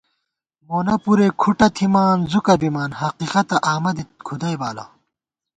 مونہ 0.67 0.95
پُرے 1.03 1.27
کُھٹہ 1.41 1.67
تھِمان 1.75 2.17
زُکہ 2.31 2.55
بِمان، 2.61 2.91
حقیقَتہ 2.99 3.57
آمہ 3.73 3.91
دی 3.95 4.03
کھُدَئی 4.27 4.55
بالہ 4.61 4.85